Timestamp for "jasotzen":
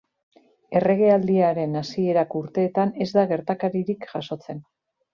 4.17-4.69